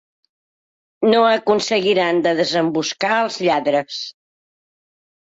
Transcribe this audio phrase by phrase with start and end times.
[1.11, 4.05] No aconseguiran de desemboscar els lladres.